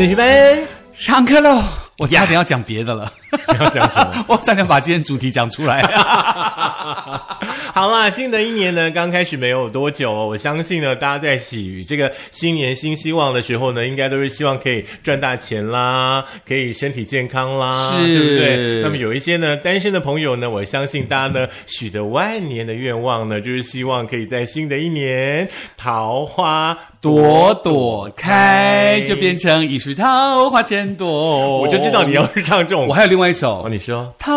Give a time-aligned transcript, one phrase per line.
[0.00, 0.58] 孙学班，
[0.94, 1.62] 上课喽！
[1.98, 3.12] 我差点要讲别的了，
[3.60, 4.24] 要讲什么？
[4.28, 5.82] 我差点把今天主题讲出来。
[7.74, 18.80] 好啦，新的一年呢，刚开始没有多久哦，我相信呢，大家在喜于这个新年新希望的时候呢，应该都是希望可以赚大钱啦，可以身体健康啦，是对不对？
[18.80, 25.46] 那么有一些呢，单身的朋友呢，我相信大家呢，许的万年的愿望呢，就是希望可以在新的一年
[25.76, 31.58] 桃花朵朵开，就变成一树桃花千朵。
[31.60, 34.12] 我就知道你要是唱这种，我还有另外一首哦，，你说。
[34.18, 34.34] 桃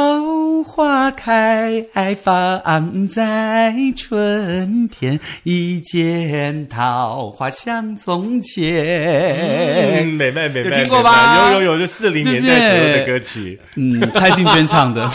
[0.63, 1.85] 花开
[2.21, 10.03] 放在春天，一见桃花像从前。
[10.03, 13.59] 嗯，美美美有美，听过吧有有有，就四零年代左右的歌曲。
[13.75, 15.09] 嗯，蔡幸娟唱的，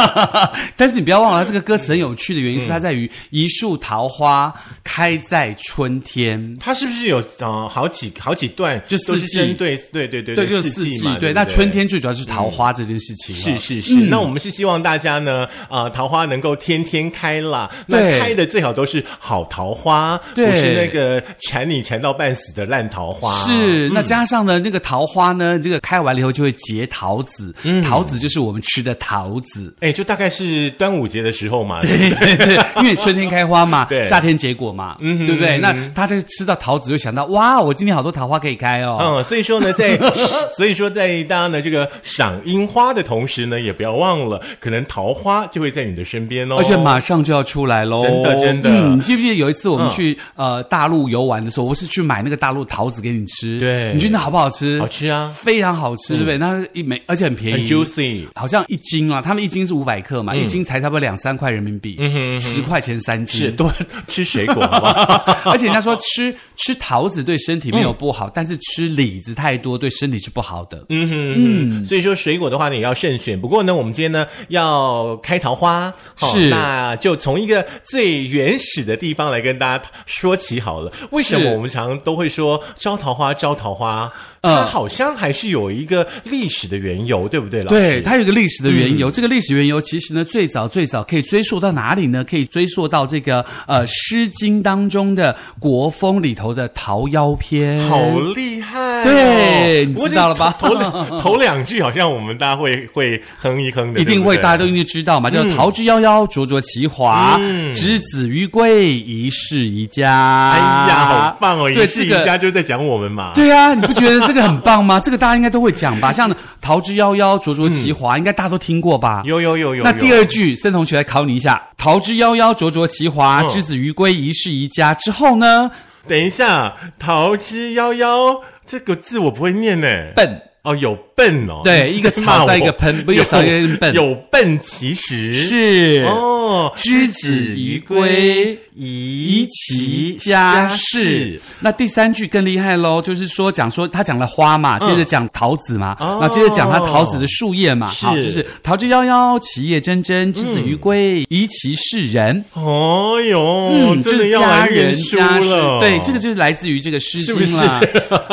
[0.76, 6.56] 但是你不要忘了，这个歌词很有趣的原因是它在于一树桃花开在春天。
[6.58, 13.34] 它是不是有呃好几好几段，就四季针对对对对对，就是四四季嘛，对，那春天最主要是桃花这件事情。
[13.34, 17.70] 是是是，那我们是希望大家呢，呃，桃花能够天天开啦。
[17.86, 23.34] 那开的最好都是好桃花，不是那个缠你缠到半死的烂桃花。
[23.46, 29.72] 是，那加上呢，那个桃花呢，这个开完了以后就会结桃子，桃子就是我们吃的桃子。
[29.80, 31.80] 哎，就大概是端午节的时候嘛。
[31.80, 35.58] 对对对，因为春天开花嘛， 对夏天结果嘛，对不对？
[35.58, 38.98] 那他就吃到桃子，就想到哇，我今天好多桃花可以开哦。
[39.00, 39.98] 嗯，所以说呢，在
[40.56, 46.56] 所以说在大家呢这个赏樱花的同时呢，也不要忘了，可能桃花就会在你的身边哦。
[46.56, 48.02] 而且马上就要出来喽！
[48.02, 54.78] 真的真的嗯，你记不记得有一次我们嗯去、呃大陆游玩的时候，我是去买那个大陆桃子给你吃，对你觉得好不好吃？
[54.80, 56.38] 好吃啊，非常好吃，对不对？
[56.38, 58.26] 那一枚而且很便很宜 juicy。
[58.34, 61.98] 好像一斤啊，他们一斤是五百克嘛，一斤才差不多两三块人民币，
[62.38, 63.40] 十块钱三斤。
[63.40, 63.72] 是多
[64.06, 65.24] 吃水果好不好？
[65.50, 70.84] 而且人家说吃吃桃子对身体没有不好，但是吃李子太多对身体是不好的。
[70.90, 73.40] 嗯哼嗯，所以说水果的话呢也要慎选。
[73.40, 80.92] 不过呢，我们今天呢要开桃花，好是那就从一个最原始的地方来跟大家说起好了。
[81.10, 84.12] 为什么我们常都会说招桃花招桃花？
[84.42, 87.78] 嗯它好像还是有一个历史的缘由，对不对，老师？
[87.78, 89.10] 对，它有一个历史的缘由。
[89.10, 92.24] 这个历史缘由其实呢，最早最早可以追溯到哪里呢？
[92.24, 97.86] 可以追溯到这个呃《诗经》当中的国风里头的《桃夭》篇。
[97.86, 98.79] 好厉害、哦！
[99.04, 110.10] 对你知道了吧这头两 头两句好像我们大家会会哼一哼的，一定会，大家都应该知道嘛，叫“桃之夭夭，灼灼其华，嗯之子于归，宜室宜家。”
[110.50, 111.70] 哎呀，好棒哦！
[111.72, 113.32] 对一世一这个家就在讲我们嘛。
[113.34, 115.00] 对啊，你不觉得这个很棒吗？
[115.04, 116.10] 这个大家应该都会讲吧？
[116.12, 116.30] 像
[116.60, 119.22] “桃之夭夭，灼灼其华”，应该大家都听过吧？
[119.24, 119.84] 有有有有。
[119.84, 125.70] 那第二句，森同学来考你一下：“桃之夭夭，灼灼其华，嗯之子于归，宜室宜家。”之后呢？
[126.08, 130.12] 等一下，桃之夭夭这个字我不会念呢。
[130.14, 131.60] 笨，哦，有笨哦。
[131.62, 141.38] 对，一个草在一个喷，不是一个草一个笨，有笨其实是哦，之子于归，宜宜其家室。
[141.60, 152.42] 那第三句更厉害喽，就是说讲说他讲了花嘛，接着讲桃子嘛，哦然后接着讲他桃子的树叶嘛，好，就是桃之夭夭，其叶蓁蓁，之子于归，宜其室人。
[152.54, 157.80] 哦哟，嗯，就是家人家事了。，对，这个就是来自于这个《诗经是不》是啦。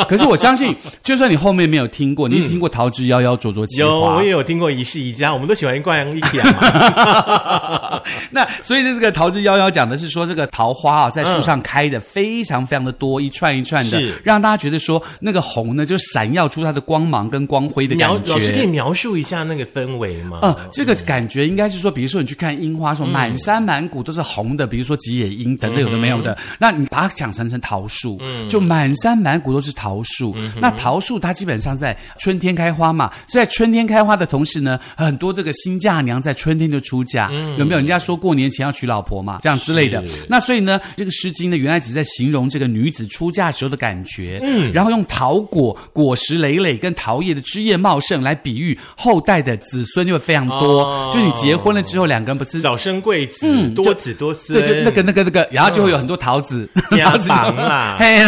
[0.08, 4.30] 可是我相信，就算你后面没有听过，你听过“桃之夭夭，灼灼其有华我也”。
[4.38, 8.00] 有听过一世一家，我们都喜欢逛一家嘛。
[8.30, 18.68] 那所以呢，这个“桃之夭夭”讲的是说，这个桃花啊，在树上开的非常非常的多，一串一串的，让大家觉得说那个红呢，就闪耀出它的光芒跟光辉的感觉老师可以。
[18.68, 20.38] 描述一下那个氛围吗？
[20.42, 30.36] 呃，这个感觉应该是说，比如说你去看樱花，说嗯满山满谷都是红的，比如说吉野樱等等有的没有的，那你把它想成成桃树，嗯就满山满谷都是桃树。
[30.60, 37.78] 那桃树它基本上在春天开花嘛，所以在春天开花的同时呢，很多这个新嫁娘在春天就出嫁，有没有？
[37.78, 40.02] 人家说过年前要娶老婆嘛，这样之类的。
[40.28, 50.82] 那所以呢，这个《诗经》呢，原来只在形容这个女子出嫁时候的感觉，嗯，然后用桃果果实累累跟桃叶的枝叶茂盛来比喻后代的子孙就会非常多。
[50.82, 51.10] 哦。
[51.12, 52.60] 就你结婚了之后，两个人不是。
[52.60, 58.24] 早生贵子，嗯多子多孙，对，就那个那个那个，然后就会有很多桃子，家 桃子就常啦， 嘿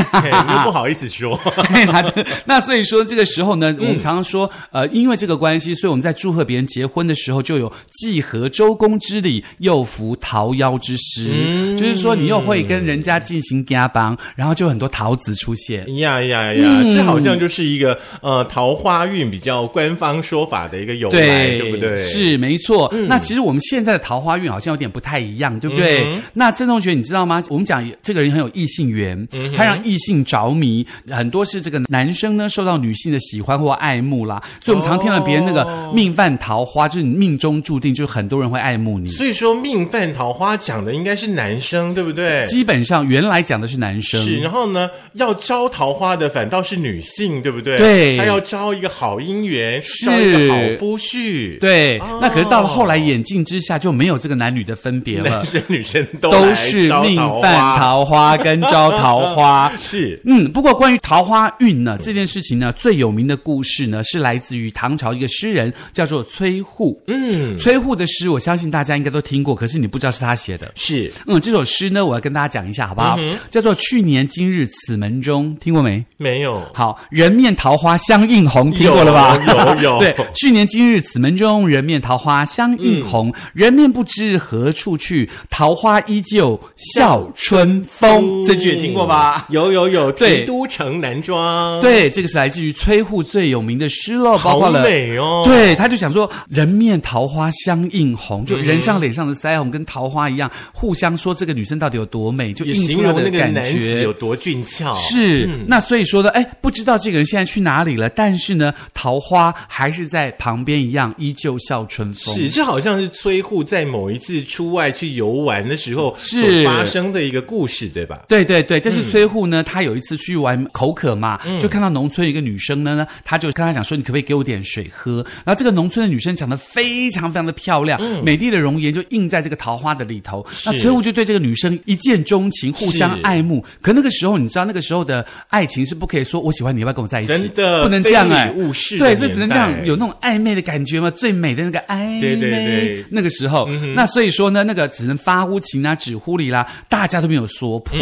[0.64, 1.36] 不好意思说。
[1.68, 2.04] 嘿啦
[2.44, 15.84] 那所以说这个时候呢，我们常常方说，呃，因为这个关系，所以我们在祝贺别人结婚的时候，就有既合周公之礼，又服桃夭之诗，就是说你又会跟人家进行加帮，然后就很多桃子出现。
[15.96, 16.82] 呀呀呀！
[16.94, 21.96] 这好像就是一个呃桃花运比较官方说法的一个由来，对不对？
[21.98, 22.92] 是没错。
[23.06, 26.06] 那其实我们现在的桃花运好像有点不太一样，对不对？
[26.32, 27.42] 那郑同学，你知道吗？
[27.48, 29.26] 我们讲这个人很有异性缘，
[29.56, 34.42] 他让异性着迷，很多是这个男生呢受到女性的喜欢或爱慕啦。
[34.62, 39.08] 所以我们常听到别人那个命犯桃花，就是你命中注定就是很多人会爱慕你。
[39.10, 42.44] 所以说命犯桃花讲的应该是男生，对不对？
[42.46, 44.40] 基本上原来讲的是男生，是。
[44.40, 47.78] 然后呢，要招桃花的反倒是女性，对不对？
[47.78, 51.58] 对，他要招一个好姻缘，招一个好夫婿。
[51.58, 59.72] 对，那可是到了后来眼镜之下就没有这个男女的分别了，男生女生都都是命犯桃花跟招桃花。
[59.80, 60.50] 是，嗯。
[60.50, 67.00] 不过关于桃花运呢这件事情呢，最有名的故事呢是来自于唐朝一个诗人叫做崔护。
[67.06, 70.70] 嗯，崔护的诗我相信大家应该都听过，可是你不知道是他写的。
[70.74, 73.18] 是，嗯，这首诗呢我要跟大家讲一下好不好？
[73.50, 76.04] 叫做去年今日此门中，听过没？
[76.16, 76.62] 没有。
[76.74, 79.36] 好，人面桃花相映红，听过了吧？
[79.76, 79.98] 有有。
[80.00, 83.32] 对，去年今日此门中，人面桃花相映红。
[83.52, 88.44] 人面不知何处去，桃花依旧笑春风。
[88.46, 89.46] 这句也听过吧？
[89.50, 90.12] 有有有。
[90.12, 91.80] 对，都城南庄。
[91.80, 94.82] 对，这个是来自于崔护最有名的诗了，包括了。
[94.82, 95.42] 美哦。
[95.44, 104.94] 对，他就想说，人面桃花相映红，就人上脸上的腮红跟桃花一样，互相说这个女生到底有多美，就映出的感觉有多俊俏。
[104.94, 112.34] 是，那所以说呢，哎，不知道这个人现在去哪里了，但是呢，桃花还是在旁边一样，依旧笑春风。
[112.34, 118.22] 是，这好像是崔护在某一次出外去游玩的时候是发生的一个故事，对吧？
[118.28, 125.24] 对对对，这是崔护呢，他有一次去玩口渴嘛，就看到农村一个女生呢，他就跟他讲说，你可不可以给我点水喝？
[125.44, 130.44] 然后这个农村的女生长得非常非常的漂亮，美丽的容颜就映在这个桃花的里头。
[130.64, 133.64] 那崔护就对这个女生一见钟情，互相爱慕。
[133.80, 137.32] 可那个时候，你知道那个时候的爱情是不可以说我喜欢你，要不要跟我在一起？
[137.32, 138.52] 真的不能这样哎，
[138.98, 143.04] 对，所以只能这样有那种暧昧的感觉嘛，最美的那个暧昧。
[143.10, 147.98] 那个时候，那所以说呢，那个只能发乎情啊，止乎礼啦，大家都没有说破。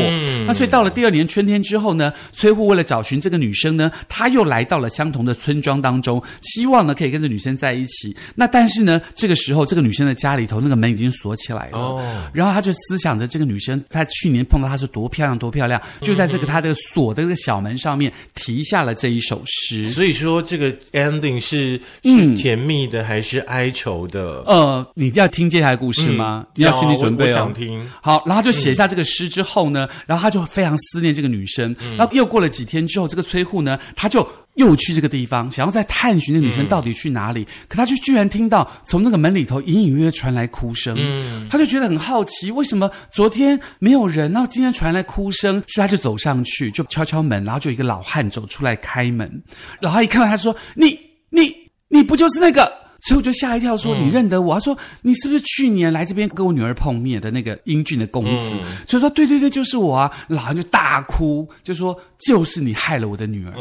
[0.46, 8.16] 那所以到了第二年春天之后呢，崔护为了找寻这个女生呢，他又来到了相同的村庄当中，希望呢可以跟这女生在一起。
[8.34, 11.78] 那但是呢，这个时候这个女生的家里头那个门已经锁起来了。
[11.78, 19.90] 哦，然后他就思想着这个女生，他去年碰到她是多漂亮多漂亮，就在这个她的锁的这个小门上面题下了这一首诗。
[19.90, 24.42] 所以说，这个 ending 是是甜蜜的还是哀愁的？
[24.46, 26.46] 呃，你要听接下来故事吗？
[26.54, 27.34] 你要心理准备哦。
[27.34, 27.84] 想听。
[28.00, 31.74] 好，然后就写下这个诗之后呢，然后他就非常思念这个女生。
[31.96, 34.26] 然后又过了几天之后，这个崔护呢，他就
[34.58, 37.46] 又去这个地方，想要再探寻那女生到底去哪里。
[37.68, 40.96] 可他就居然听到从那个门里头隐隐约约传来哭声。
[40.98, 45.62] 嗯，他就觉得很好奇，为什么昨天没有人，然后今天传来哭声？
[45.68, 49.42] 是他就走上去，就敲敲门，然后就一个老汉走出来开门。
[49.80, 50.98] 老汉一看到他说：“你
[51.30, 51.54] 你
[51.88, 52.70] 你不就是那个？”
[53.08, 58.54] 所以我就吓一跳，说：“你认得我？”他说：“你是不是去年来这边跟我女儿碰面的那个英俊的公子？”
[58.86, 63.52] 所以说：“对对对，就是我啊！”老汉就大哭，就说：“就是你害了我的女儿。”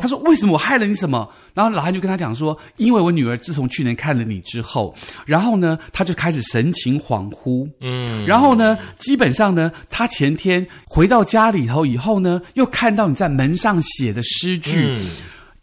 [0.00, 4.94] 他说：“为什么我害了你什么？”然后老汉就跟他讲说：“因为我女儿自从去年看了你之后，
[5.26, 7.68] 然后呢，他就开始神情恍惚。
[7.82, 14.96] 嗯，然后呢，基本上呢，他前天回到家里头以后呢，又看到你在门上写的诗句。”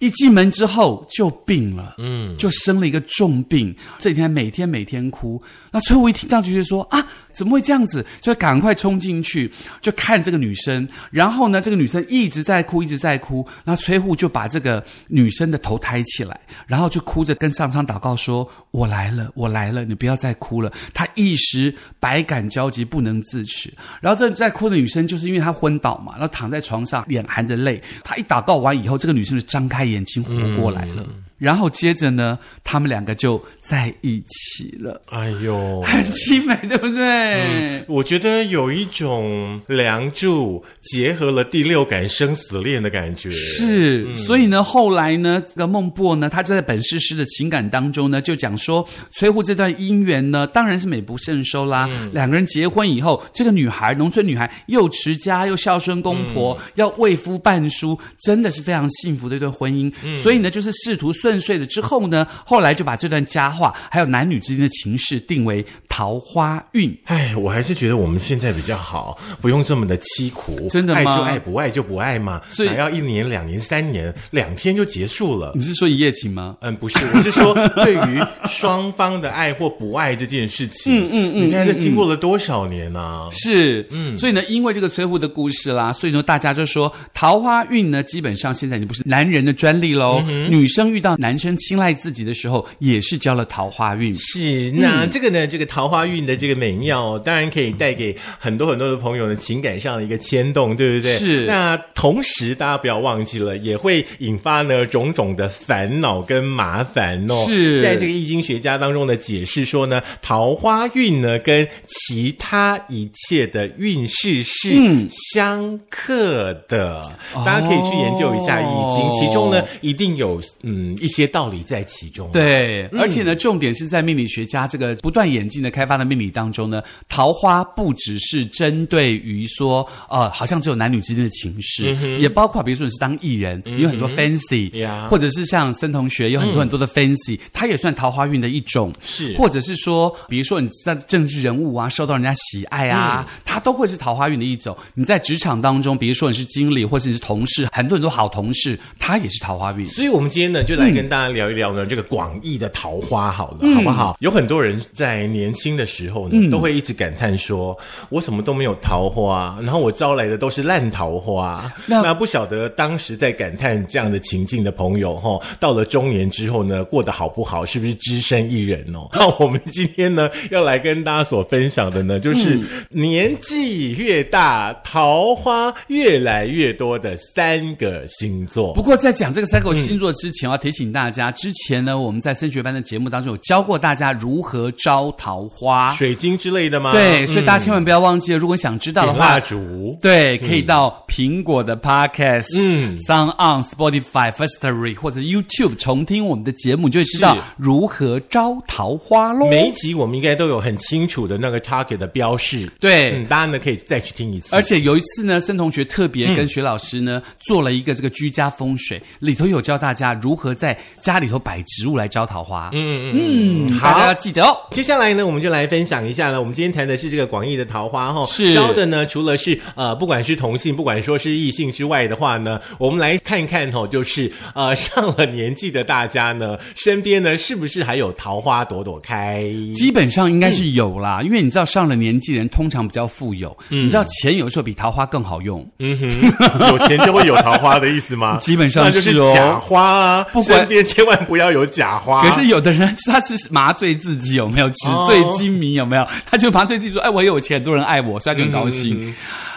[0.04, 3.74] 一进门之后就病了，嗯，就生了一个重病。
[3.98, 5.42] 这几天每天每天哭。
[5.72, 8.06] 那崔武一听到就觉得说啊，怎么会这样子？
[8.20, 10.88] 就赶快冲进去就看这个女生。
[11.12, 13.48] 然后呢，这个女生一直在哭，一直在哭。
[13.64, 23.72] 然后崔护就把这个女生的头抬起来，然后就哭着跟上苍祷告说：“我来了，我来了，你不要再哭了。”她一时百感交集，不能自持。
[24.02, 27.80] 然后这在哭的女生就是因为她昏倒嘛，然后躺在床上，脸含着泪。
[28.04, 29.84] 她一祷告完以后，这个女生就张开。
[29.84, 31.06] 眼睛活过来了，
[31.38, 35.02] 然后接着呢，他们两个就在一起了。
[35.08, 37.84] 哎呦，很凄美，对不对？
[37.88, 43.30] 我觉得有一种梁祝结合了第六感生死恋的感觉。
[43.32, 51.90] 是，所以呢，后来呢，这个孟波呢，他就在本诗诗的情感当中呢，就讲说，崔护这段姻缘呢，当然是美不胜收啦。
[52.14, 59.92] 两个人结婚以后，这个女孩，农村女孩，又持家又孝顺公婆，要为夫办书，真的是非常幸福的一段婚姻。
[60.22, 66.94] 所以呢，就是试图顺遂了之后呢，后来就把这段佳话还有男女之间的情事定为桃花运。
[67.06, 70.68] 哎，我还是觉得我们现在比较好，不用这么的凄苦。
[70.70, 72.42] 真的吗爱就爱，不爱就不爱嘛。
[72.50, 75.62] 所以还要一年、两年、三年，两天就结束了你。
[75.62, 76.58] 是说一夜情吗？
[76.60, 77.54] 嗯，不是，我是说
[77.86, 90.22] 对于双方的爱或不爱这件事情，嗯嗯嗯，你看这经过了多少年呢、是，嗯，所以呢，因为这个崔护的故事啦，所以呢，大家就说桃花运呢，基本上现在已经不是男人的专利喽。
[90.50, 94.16] 女生遇到男生青睐自己的时候，也是交了桃花运。
[94.16, 101.18] 是，那这个呢，这个桃花运的这个美妙，当然可以带给很多很多的朋友呢情感上的一个牵动，对不对？
[101.18, 107.46] 是那同时，大家不要忘记了，也会引发呢种种的烦恼跟麻烦哦。
[107.48, 117.02] 是在这个易经学家当中的解释说呢，桃花运呢跟其他一切的运势是嗯相克的，
[117.46, 118.66] 大家可以去研究一下易
[118.96, 122.30] 经，哦其中呢一定有嗯一些道理在其中。。
[122.32, 144.76] 对，而且呢，重点是在命理学家这个不断演进的开发的命理当中呢，桃花不只是针对于说，呃，好像只有男女之间的情事，也包括比如说你是当艺人，你有很多 fancy，、呀或者是像森同学有很多很多的 fancy，、他也算桃花运的一种，是或者是说，比如说你在政治人物啊，受到人家喜爱啊，他都会是桃花运的一种。
[144.94, 149.86] 你在职场当中，比如说你是经理或是你是同事，很多很多好同事，他也是桃花运。
[149.88, 154.18] 所以，我们今天呢，就来跟大家聊一聊呢，这个广义的桃花好了，好不好？
[154.20, 157.78] 有很多人在年轻的时候呢，都会一直感叹说，
[158.10, 161.72] 我什么都没有桃花，然后我招来的都是烂桃花。
[161.86, 167.66] 那那不晓得当时在感叹这样的情境的朋友，哈，到了中年之后呢，过得好不好？
[167.66, 169.08] 是不是只身一人哦？
[169.14, 172.60] 那我们今天呢，要来跟大家所分享的呢，就是
[172.90, 178.74] 年纪越大，桃花越来越多的三个星座。
[178.74, 185.94] 不过在讲这个三个星座之前，我要提醒大家，之前呢，我们在升学班的节目当中有教过大家如何招桃花。
[185.94, 186.92] 水晶之类的吗？
[186.92, 189.40] 对，所以大家千万不要忘记了，如果想知道的话蜡话。
[189.40, 189.98] 烛。
[190.02, 199.48] 对，可以到苹果的 Podcast，嗯嗯，Sound on Spotify、Firstory 或者 YouTube 重听我们的节目，你就会知道如何招桃花喽。
[199.50, 204.56] 每一集我们应该都有很清楚的那个 target 的标示，对嗯，大家呢可以再去听一次。
[204.56, 212.70] 而且有一次呢，申同学特别跟薛老师呢、做了一个这个居家风水，里头有教大家如何在家里头摆植物来招桃花。
[212.74, 214.58] 嗯嗯嗯，大家要记得哦。
[214.72, 216.40] 接下来呢，我们就来分享一下呢。
[216.40, 229.44] 我们今天谈的是这个广义的桃花哈，是招的呢，除了是呃，不管是同性，不管说是异性之外的话呢，我们来看看哈，就是呃， 上了年纪的大家呢，身边呢是不是还有桃花朵朵开？
[229.76, 235.66] 基本上应该是有啦，因为你知道上了年纪人通常比较富有，你知道钱有时候比桃花更好用。
[235.80, 238.38] 嗯哼，有钱就会有桃花的意思吗？
[238.42, 242.24] 基本上是哦假花啊，不管身边千万不要有假花。
[242.24, 246.08] 可是有的人他是麻醉自己有没有纸醉金迷有没有？
[246.26, 249.14] 他就麻醉自己说：“哎，我有钱，很多人爱我，所以他就很高兴。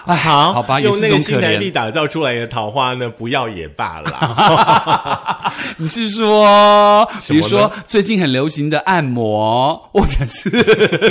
[0.08, 1.72] 哎，好，好吧，也用那个新台币怜。
[1.72, 5.52] 打造出来的桃花呢，不要也罢了。
[5.78, 10.48] 你是说，比如说最近很流行的按摩，或者是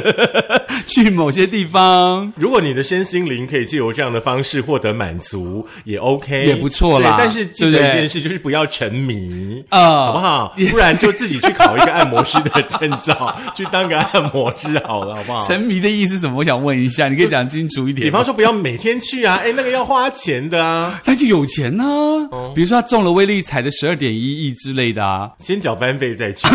[0.87, 2.31] 去某些地方？
[2.37, 9.63] 如果你的身心灵可以借由这样的方式获得满足，也 OK，也不错啦但是记得一件事，就是不要沉迷。
[9.69, 10.55] 呃好不好？
[10.71, 15.39] 不然就自己去考一个按摩师的证照，去当个按摩师好了，好不好？
[15.41, 16.37] 沉迷的意思是什么？
[16.37, 18.05] 我想问一下，你可以讲清楚一点。
[18.05, 26.47] 比方说，不要每天去啊，哎，那个要花钱的啊，他就有钱呢、哦比如说他中了威力彩的十二点一亿之类的啊，先缴班费再去。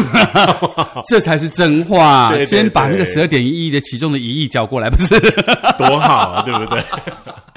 [1.08, 2.28] 这才是真话。
[2.30, 5.18] 对对先把那个十二点一亿的其中的一亿交过来，不是？
[5.76, 6.82] 多好啊，对不对？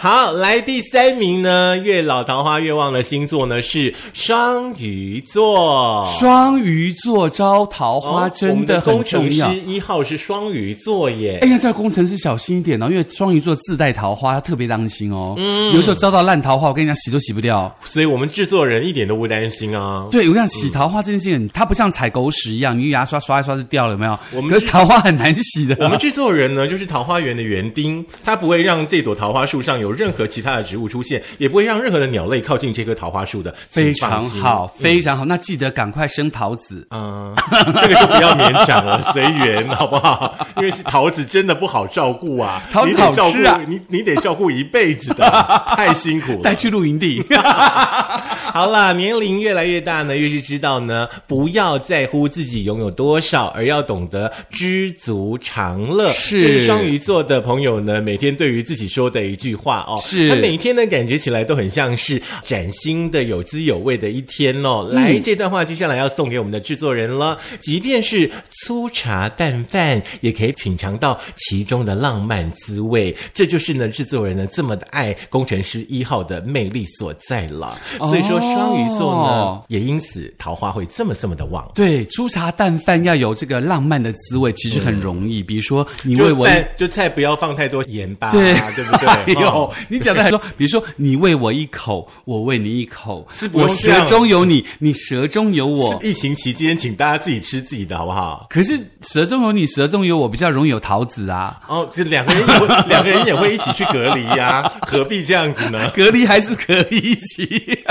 [0.03, 6.05] 好，来第三名呢，月老桃花越旺的星座呢是双鱼座。
[6.19, 9.53] 双鱼座招桃花哦真的很重要。
[9.53, 11.39] 一号是双鱼座耶。
[11.41, 15.35] 哎呀，这个工程师小心一点哦，因为双鱼座自带桃花，要特别当心哦。
[15.37, 17.73] 嗯，有时候招到烂桃花，我跟你讲，洗都洗不掉。
[17.79, 20.05] 所以我们制作人一点都不担心啊。
[20.11, 24.19] 对，我跟你讲，洗桃花这件事情，它不像踩狗屎一样，你牙刷刷一刷就掉了，有没有？
[24.33, 25.77] 我们可是桃花很难洗的。
[25.79, 34.67] 我们制作人呢，就是桃花源的园丁，他不会让这朵桃花树上有任何其他的植物出现，也不会让任何的鸟类靠近这棵桃花树的，非常好，。
[34.79, 35.23] 非常好。
[35.25, 36.87] 那记得赶快生桃子。
[36.89, 37.35] 嗯，
[37.81, 40.35] 这个就不要勉强了，随缘好不好？
[40.57, 45.29] 因为是桃子真的不好照顾啊，桃子好吃啊你你得照顾一辈子的，
[45.77, 46.55] 太辛苦了带。
[46.55, 47.21] 去露营地，
[48.53, 56.09] 好啦，年龄越来越大呢，越是知道呢，不要在乎自己拥有多少，而要懂得知足常乐。
[56.13, 59.99] 是双鱼座的朋友呢，每天对于自己说的一句话话哦。
[60.01, 64.87] 是他每天呢感觉起来都很像是崭新的、有滋有味的一天哦。
[64.91, 67.37] 来，这段话接下来要送给我们的制作人了。
[67.59, 73.15] 即便是粗茶淡饭，也可以品尝到其中的浪漫滋味。
[73.33, 77.77] 这就是呢制作人呢这么的爱工程师一号的魅力所在了。
[77.99, 81.69] 所以说双鱼座呢，哦也因此桃花会这么这么的旺。
[81.73, 85.41] 对，粗茶淡饭要有这个浪漫的滋味，其实很容易。
[85.43, 86.47] 比如说，你为我
[86.77, 89.07] 就菜不要放太多盐巴，对对不对？
[89.35, 95.99] 哎呦哦，你讲的很多， 比如说你喂我一口，我喂你一口是，不我舌中有你，你舌中有我。
[96.03, 98.47] 疫情期间，请大家自己吃自己的好不好？
[98.49, 101.59] 可是舌中有你，舌中有我，比较容易有桃子啊。
[101.67, 105.89] 哦，这两个人也会， 两个人也会一起去隔离呀、何必这样子呢？
[105.95, 107.83] 隔离还是可以一起。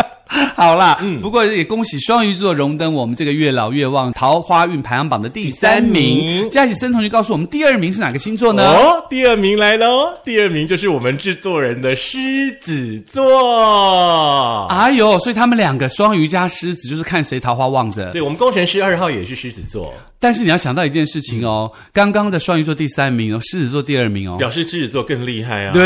[0.62, 6.18] 好啦，不过也恭喜双鱼座荣登我们这个月老月旺桃花运排行榜的第三名。
[6.18, 8.62] 名嘉喜森同学告诉我们，第二名是哪个星座呢？
[8.62, 10.10] 哦，第二名来喽！
[10.24, 14.66] 第二名就是我们制作人的狮子座。
[14.68, 18.12] 哎呦，所以他们两个双鱼加狮子，就是看谁桃花旺着。
[18.12, 24.38] 对我们工程师二号也是狮子座，但是你要想到一件事情哦，刚刚的双鱼座第三名哦，狮子座第二名哦。
[24.38, 25.82] 表示狮子座更厉害啊。，对，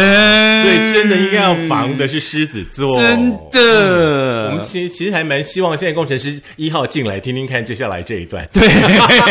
[0.62, 3.00] 所以真的应该要防的是狮子座。
[3.00, 4.64] 真的我们。
[4.66, 8.46] 其其实还蛮希望现在工程师一号进来听听看接下来这一段。
[8.52, 8.68] 对，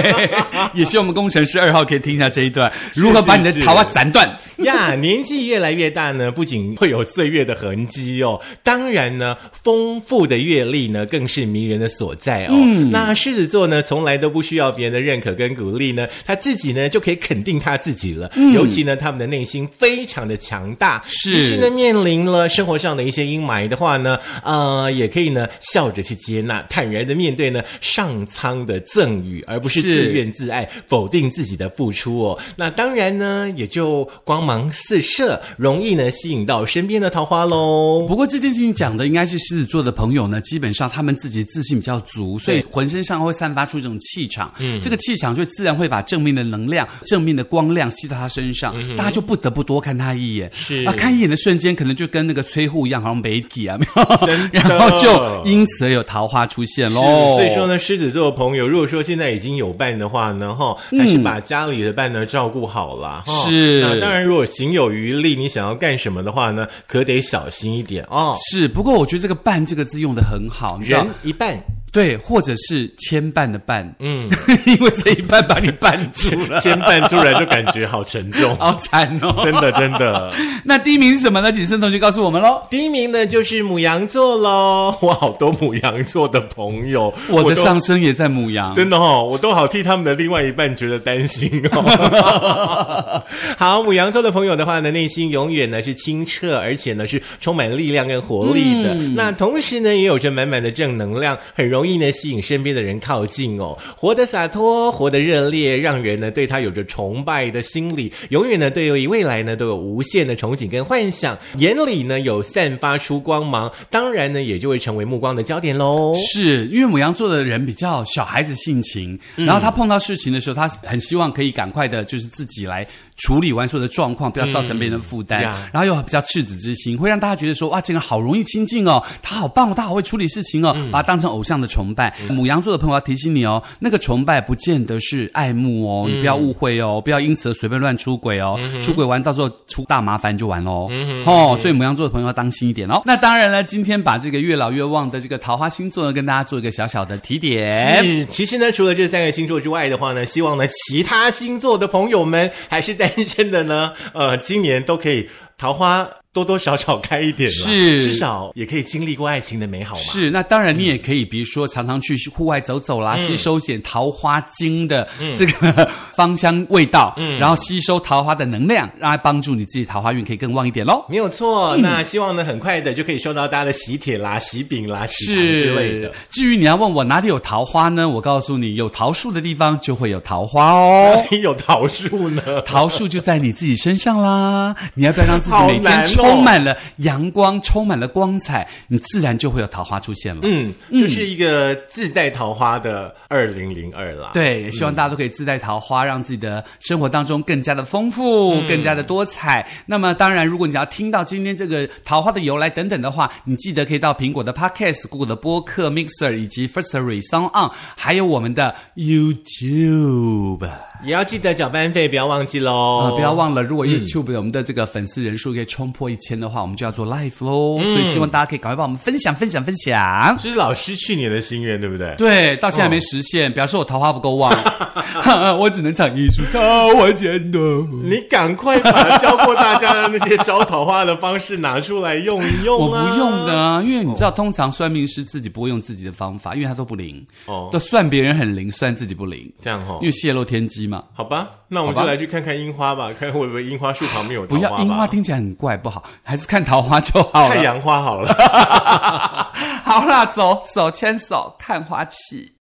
[0.74, 4.28] 也希望我们工程师二号可以听一下这一段，如何把你的桃花斩断。
[4.66, 12.54] 呀，年纪越来越大呢，不仅会有岁月的痕迹哦，当然呢，丰富的阅历呢，更是迷人的所在哦。
[12.54, 18.32] 嗯，那狮子座呢，从来都不需要别人的认可跟鼓励呢，他自己呢就可以肯定他自己了。
[18.54, 21.04] 尤其呢，他们的内心非常的强大。
[21.06, 32.40] 是其实呢，面临了生活上的一些阴霾的话呢，呃，也可以呢笑着去接纳，坦然的面对呢上苍的赠予，而不是是自怨自艾，否定自己的付出哦。
[32.56, 38.06] 那当然呢，也就光芒四射，容易呢吸引到身边的桃花喽。
[38.08, 44.54] 不过这件事情讲的应该是狮子座的朋友呢，基本上他们自己自信比较足，所以浑身上会散发出一种气场。
[44.60, 50.48] 嗯，这个气场就自然会把正面的能量、正面的光亮吸到他身上，大家就不得不多看他一眼。
[50.54, 57.02] 是啊，看一眼的瞬间，可能就跟那个崔护一样，好像没体啊，没有然后就因此而有桃花出现喽。
[57.02, 63.50] 是，所以说呢，狮子座的朋友，如果说现在已经有伴的话呢，哈，还是把家里的伴呢照顾好了，哈。
[63.50, 68.36] 是那当然，如果行有余力，你想要干什么的话呢，可得小心一点哦。
[68.52, 71.58] 是，不过我觉得这个“伴”这个字用的很好，你知道人一半，
[71.96, 74.30] 对，或者是牵绊的“绊”，嗯，
[74.68, 79.34] 因为这一绊把你绊住了，牵绊突然就感觉好沉重， 好惨哦。
[79.46, 80.30] 真的真的。
[80.66, 81.54] 那第一名是什么呢？
[81.54, 82.62] 请盛同学告诉我们喽。
[82.70, 93.24] 第一名呢就是母羊座喽，我好多母羊座的朋友，我的上升也在母羊，真的哦，我都好替他们的另外一半觉得担心哦。
[93.58, 98.94] 好，母羊座的朋友的话呢，内心永远呢是清澈，而且呢是充满力量跟活力的。
[99.16, 103.78] 那同时呢，也有着满满的正能量，很容易呢吸引身边的人靠近哦。
[103.96, 116.14] 活得洒脱，活得热烈，让人呢对他有着崇拜的心理，永远呢对于未来呢都有无限的憧憬跟幻想，眼里呢有散发出光芒，当然呢也就会成为目光的焦点喽。
[116.34, 122.86] 是因为母羊座的人比较小孩子性情，然后他碰到事情的时候，他很希望可以赶快的，就是自己来
[123.18, 132.14] 处理完所有的状况，不要造成别人的负担，呀然后又比较赤子之心，会让大家觉得说哇，这个人好容易亲近哦，他好棒哦，他好会处理事情哦，把他当成偶像的崇拜。
[132.30, 140.90] 母羊座的朋友要提醒你哦，那个崇拜不见得是爱慕哦，你不要误会哦，不要因此而随便乱出轨哦，出轨完到时候出大麻烦就完喽。
[141.26, 143.02] 哦，所以母羊座的朋友要当心一点哦。
[143.06, 148.04] 那当然了，今天把这个越老越旺的这个桃花星座呢，跟大家做一个小小的提点。
[148.04, 160.02] 是，其实呢，除了这三个星座之外的话呢，希望呢其他星座的朋友们还是单身的呢，呃，今年都可以桃花多多少少开一点啦是至少也可以经历过爱情的美好嘛。
[160.02, 171.06] 是，那当然你也可以，比如说常常去户外走走啦，吸收点桃花精的这个芳香味道，然后吸收桃花的能量，让它帮助你自己桃花运可以更旺一点喽。
[171.08, 176.12] 没有错，那希望呢，很快的就可以收到大家的喜帖啦、喜饼啦、喜糖之类的。
[176.30, 178.10] 至于你要问我哪里有桃花呢？
[178.10, 181.16] 我告诉你，有桃树的地方就会有桃花哦。
[181.24, 182.42] 哪里有桃树呢？
[182.66, 184.76] 桃树就在你自己身上啦！
[184.96, 190.42] 你要不要让自己每天充满了阳光，充满了光彩，你自然就会有桃花出现了。
[190.44, 194.32] 嗯，就是一个自带桃花的二零零二啦。
[194.34, 199.68] 对，也希望大家都可以自带桃花，让自己的生活当中更加的丰富，更加的多彩。
[199.86, 210.70] 那么，当然，如果你要听到今天这个桃花的由来等等的话，你记得可以到苹果的 Podcast、Google 的播客 Mixer 以及 Firstory、Sound On，还有我们的 YouTube。
[211.04, 213.04] 也要记得缴班费，不要忘记喽。
[213.06, 217.78] 呃，不要忘了，如果 YouTube 我们的这个粉丝人数可以冲破一一签的话，我们就要做 live 喽。
[217.84, 220.34] 所以希望大家可以赶快帮我们分享、分享、分享。
[220.42, 222.16] 这是老师去年的心愿，对不对？
[222.18, 224.50] 对，到现在还没实现，表示我桃花不够旺，
[225.60, 227.60] 我只能唱一首《桃花剑》的。
[228.02, 233.04] 你赶快把教过大家的那些招桃花的方式拿出来用一用我啊！
[233.04, 240.95] 不用的啊，因为你知道，通常算命师自己不会用自己的方法，因为他都不灵，哦都算别人很灵，算自己不灵，这样哈、因为泄露天机嘛。
[241.14, 244.68] 好吧，那我们就来去看看樱花吧，看会不会樱花树旁边有桃花吧。
[244.70, 247.56] 不要樱花听起来很怪，不好，还是看桃花就好了。
[247.56, 248.34] 太阳花好了。
[249.86, 252.55] 好啦，走手牵手看花期。